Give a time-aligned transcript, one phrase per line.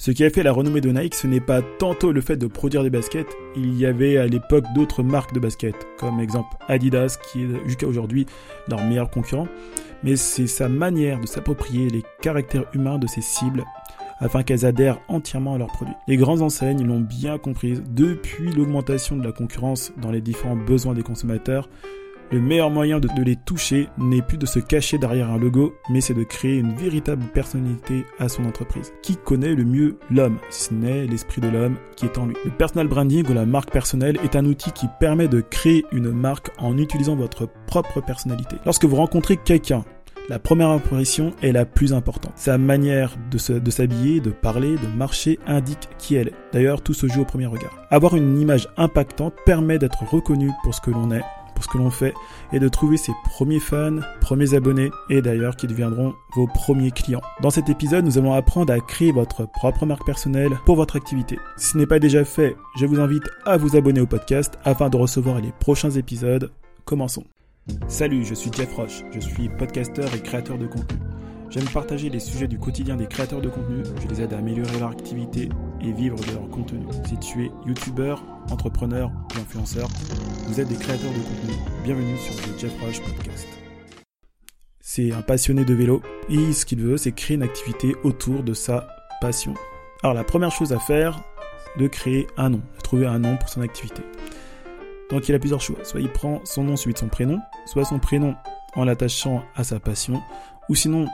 [0.00, 2.46] Ce qui a fait la renommée de Nike, ce n'est pas tantôt le fait de
[2.46, 7.18] produire des baskets, il y avait à l'époque d'autres marques de baskets, comme exemple Adidas,
[7.22, 8.24] qui est jusqu'à aujourd'hui
[8.66, 9.46] leur meilleur concurrent,
[10.02, 13.62] mais c'est sa manière de s'approprier les caractères humains de ses cibles
[14.20, 15.92] afin qu'elles adhèrent entièrement à leurs produits.
[16.08, 20.94] Les grandes enseignes l'ont bien comprise depuis l'augmentation de la concurrence dans les différents besoins
[20.94, 21.68] des consommateurs.
[22.32, 26.00] Le meilleur moyen de, les toucher n'est plus de se cacher derrière un logo, mais
[26.00, 28.92] c'est de créer une véritable personnalité à son entreprise.
[29.02, 32.36] Qui connaît le mieux l'homme, si ce n'est l'esprit de l'homme qui est en lui?
[32.44, 36.12] Le personal branding ou la marque personnelle est un outil qui permet de créer une
[36.12, 38.54] marque en utilisant votre propre personnalité.
[38.64, 39.84] Lorsque vous rencontrez quelqu'un
[40.28, 42.34] la première impression est la plus importante.
[42.36, 46.34] Sa manière de s'habiller, de, parler, de marcher indique qui elle est.
[46.52, 47.72] D'ailleurs, tout se joue au premier regard.
[47.90, 51.24] Avoir une image impactante permet d'être reconnu pour ce que l'on est
[51.62, 52.14] ce que l'on fait
[52.52, 57.22] et de trouver ses premiers fans, premiers abonnés et d'ailleurs qui deviendront vos premiers clients.
[57.40, 61.38] Dans cet épisode, nous allons apprendre à créer votre propre marque personnelle pour votre activité.
[61.56, 64.88] Si ce n'est pas déjà fait, je vous invite à vous abonner au podcast afin
[64.88, 66.50] de recevoir les prochains épisodes.
[66.84, 67.24] Commençons.
[67.88, 70.98] Salut, je suis Jeff Roche, je suis podcasteur et créateur de contenu.
[71.50, 74.78] J'aime partager les sujets du quotidien des créateurs de contenu, je les aide à améliorer
[74.78, 75.48] leur activité
[75.82, 76.84] et vivre de leur contenu.
[77.08, 79.88] Si tu es youtubeur, entrepreneur ou influenceur,
[80.46, 83.46] vous êtes des créateurs de contenu, bienvenue sur le Jeff Roche Podcast.
[84.80, 88.54] C'est un passionné de vélo et ce qu'il veut, c'est créer une activité autour de
[88.54, 88.88] sa
[89.20, 89.54] passion.
[90.02, 91.22] Alors la première chose à faire,
[91.78, 94.02] de créer un nom, trouver un nom pour son activité.
[95.10, 95.78] Donc il a plusieurs choix.
[95.82, 98.34] Soit il prend son nom suivi de son prénom, soit son prénom
[98.74, 100.22] en l'attachant à sa passion,
[100.70, 101.06] ou sinon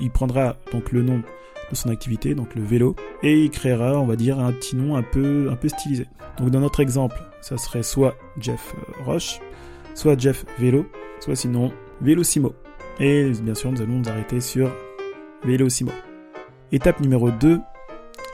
[0.00, 1.22] il prendra donc le nom
[1.70, 4.96] de son activité, donc le vélo, et il créera, on va dire, un petit nom
[4.96, 6.06] un peu, stylisé.
[6.38, 9.40] Donc dans notre exemple, ça serait soit Jeff euh, Roche,
[9.94, 10.86] soit Jeff Vélo,
[11.20, 12.54] soit sinon Vélocimo.
[13.00, 14.70] Et bien sûr, nous allons nous arrêter sur
[15.44, 15.92] Vélocimo.
[16.72, 17.60] Étape numéro 2,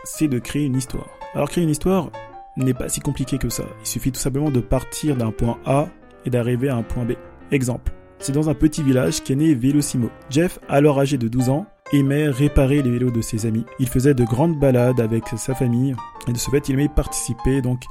[0.04, 1.08] c'est de créer une histoire.
[1.34, 2.10] Alors créer une histoire,
[2.56, 3.64] n'est pas si compliqué que ça.
[3.80, 5.88] Il suffit tout simplement de partir d'un point A
[6.24, 7.12] et d'arriver à un point B.
[7.50, 7.93] Exemple.
[8.18, 10.08] C'est dans un petit village qu'est né Vélocimo.
[10.30, 13.64] Jeff, alors âgé de 12 ans, aimait réparer les vélos de ses amis.
[13.78, 15.94] Il faisait de grandes balades avec sa famille
[16.26, 17.84] et de ce fait il aimait participer donc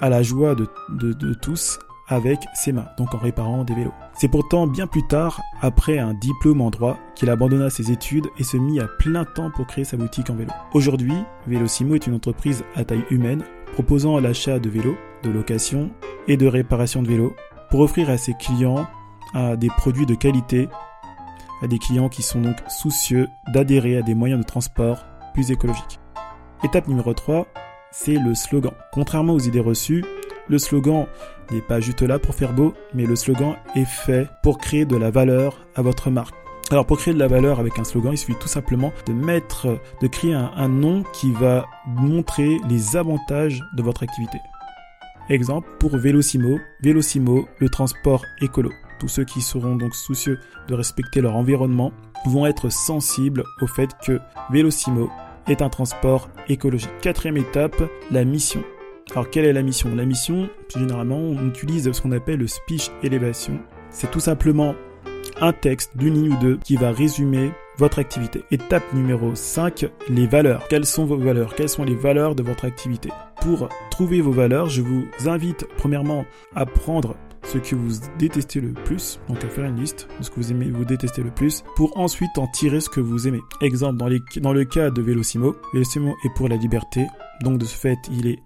[0.00, 1.78] à la joie de, tous
[2.08, 3.92] avec ses mains, donc en réparant des vélos.
[4.14, 8.44] C'est pourtant bien plus tard, après un diplôme en droit, qu'il abandonna ses études et
[8.44, 10.50] se mit à plein temps pour créer sa boutique en vélo.
[10.72, 11.14] Aujourd'hui,
[11.46, 15.90] Vélocimo est une entreprise à taille humaine proposant l'achat de vélos, de location
[16.28, 17.34] et de réparation de vélos
[17.70, 18.88] pour offrir à ses clients
[19.34, 20.68] des produits de qualité,
[21.62, 26.00] à des clients qui sont donc soucieux d'adhérer à des moyens de transport plus écologiques.
[26.64, 27.46] Étape numéro 3,
[27.90, 28.72] c'est le slogan.
[28.92, 30.04] Contrairement aux idées reçues,
[30.48, 31.06] le slogan
[31.50, 34.96] n'est pas juste là pour faire beau, mais le slogan est fait pour créer de
[34.96, 36.34] la valeur à votre marque.
[36.70, 39.78] Alors pour créer de la valeur avec un slogan, il suffit tout simplement de mettre,
[40.02, 44.38] de créer un, nom qui va montrer les avantages de votre activité.
[45.30, 48.70] Exemple pour Vélocimo, Vélocimo, le transport écolo.
[48.98, 51.92] Tous ceux qui seront donc soucieux de respecter leur environnement
[52.26, 54.18] vont être sensibles au fait que
[54.50, 55.10] Vélocimo
[55.46, 56.90] est un transport écologique.
[57.00, 58.62] Quatrième étape, la mission.
[59.12, 59.94] Alors quelle est la mission?
[59.94, 63.58] La mission, généralement, on utilise ce qu'on appelle le speech élévation.
[63.90, 64.74] C'est tout simplement
[65.40, 68.42] un texte d'une ligne ou deux qui va résumer votre activité.
[68.50, 70.66] Étape numéro 5, les valeurs.
[70.68, 71.54] Quelles sont vos valeurs?
[71.54, 73.10] Quelles sont les valeurs de votre activité?
[73.40, 76.24] Pour trouver vos valeurs, je vous invite premièrement
[76.56, 77.14] à prendre
[77.52, 80.52] ce que vous détestez le plus, donc à faire une liste de ce que vous
[80.52, 83.40] aimez, vous détestez le plus, pour ensuite en tirer ce que vous aimez.
[83.62, 87.06] Exemple, dans, le cas de Vélocimo, Vélocimo est pour la liberté,
[87.42, 88.38] donc de ce fait, il est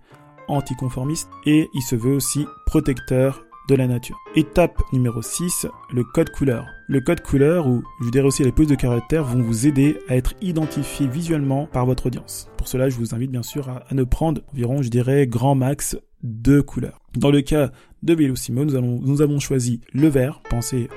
[0.47, 4.19] anticonformiste et il se veut aussi protecteur de la nature.
[4.37, 6.67] Étape numéro 6, le code couleur.
[6.87, 10.17] Le code couleur, ou je dirais aussi les plus de caractères, vont vous aider à
[10.17, 12.49] être identifié visuellement par votre audience.
[12.57, 15.97] Pour cela, je vous invite bien sûr à, ne prendre environ, je dirais, grand max
[16.23, 17.02] deux couleurs.
[17.17, 17.71] Dans le cas
[18.03, 20.89] de Vélocimo, nous, nous avons choisi le vert, pensez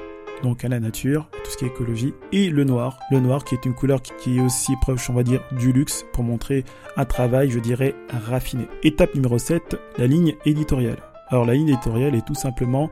[0.44, 3.00] donc à la nature, tout ce qui est écologie, et le noir.
[3.12, 6.06] Le noir qui est une couleur qui est aussi proche, on va dire, du luxe
[6.14, 6.64] pour montrer
[6.98, 8.68] un travail, je dirais, raffiné.
[8.84, 11.00] Étape numéro 7, la ligne éditoriale.
[11.30, 12.90] Alors la ligne éditoriale est tout simplement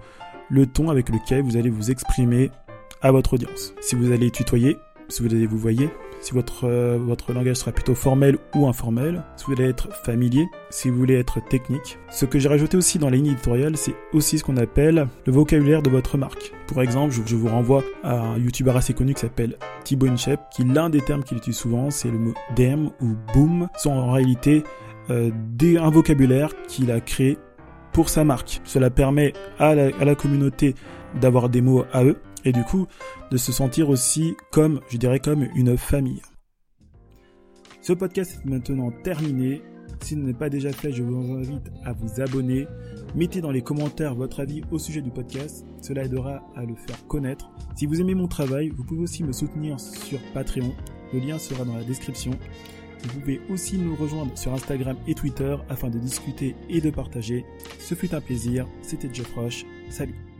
[0.50, 2.52] le ton avec lequel vous allez vous exprimer
[3.02, 3.74] à votre audience.
[3.82, 4.78] Si vous allez tutoyer,
[5.08, 5.90] si vous allez vous voyez,
[6.24, 10.48] si votre, euh, votre langage sera plutôt formel ou informel, si vous voulez être familier,
[10.70, 12.00] si vous voulez être technique.
[12.10, 15.34] Ce que j'ai rajouté aussi dans la ligne éditoriale, c'est aussi ce qu'on appelle le
[15.34, 16.54] vocabulaire de votre marque.
[16.68, 20.64] Pour exemple, je, vous renvoie à un youtubeur assez connu qui s'appelle Thibaut Inchep, qui
[20.64, 24.64] l'un des termes qu'il utilise souvent, c'est le mot dem ou boom, sont en réalité
[25.10, 25.30] euh,
[25.62, 27.38] un vocabulaire qu'il a créé
[27.92, 28.62] pour sa marque.
[28.64, 30.76] Cela permet à la, communauté
[31.20, 32.88] d'avoir des mots à eux et du coup
[33.32, 36.22] de se sentir aussi comme, je dirais, comme une famille.
[37.82, 39.62] Ce podcast est maintenant terminé.
[40.02, 42.68] Si ce n'est pas déjà fait, je vous invite à vous abonner.
[43.16, 45.66] Mettez dans les commentaires votre avis au sujet du podcast.
[45.82, 47.52] Cela aidera à le faire connaître.
[47.76, 50.74] Si vous aimez mon travail, vous pouvez aussi me soutenir sur Patreon.
[51.14, 52.32] Le lien sera dans la description.
[53.04, 57.46] Vous pouvez aussi nous rejoindre sur Instagram et Twitter afin de discuter et de partager.
[57.80, 58.66] Ce fut un plaisir.
[58.82, 59.66] C'était Jeff Roche.
[59.90, 60.33] Salut.